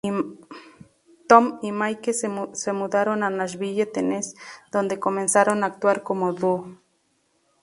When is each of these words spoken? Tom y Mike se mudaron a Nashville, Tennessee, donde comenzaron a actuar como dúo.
Tom 1.29 1.59
y 1.61 1.71
Mike 1.71 2.13
se 2.13 2.27
mudaron 2.73 3.21
a 3.21 3.29
Nashville, 3.29 3.85
Tennessee, 3.85 4.35
donde 4.71 4.99
comenzaron 4.99 5.63
a 5.63 5.67
actuar 5.67 6.01
como 6.01 6.33
dúo. 6.33 6.65